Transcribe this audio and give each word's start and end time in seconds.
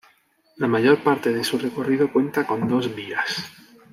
La 0.57 0.65
mayor 0.65 1.03
parte 1.03 1.31
de 1.31 1.43
su 1.43 1.59
recorrido 1.59 2.11
cuenta 2.11 2.47
con 2.47 2.67
dos 2.67 2.95
vías. 2.95 3.45